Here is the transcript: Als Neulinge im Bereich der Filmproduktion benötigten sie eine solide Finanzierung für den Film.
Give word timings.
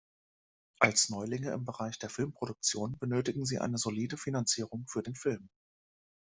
Als 0.79 1.09
Neulinge 1.09 1.51
im 1.51 1.63
Bereich 1.63 1.99
der 1.99 2.09
Filmproduktion 2.09 2.97
benötigten 2.97 3.45
sie 3.45 3.59
eine 3.59 3.77
solide 3.77 4.17
Finanzierung 4.17 4.87
für 4.87 5.03
den 5.03 5.13
Film. 5.13 5.47